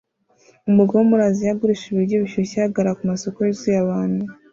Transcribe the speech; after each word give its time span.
Umugabo 0.69 0.97
wo 0.99 1.05
muri 1.09 1.21
Aziya 1.29 1.51
agurisha 1.55 1.85
ibiryo 1.89 2.15
bishyushye 2.23 2.55
ahagarara 2.57 2.97
kumasoko 2.99 3.37
yuzuye 3.39 3.77
abantu 3.83 4.23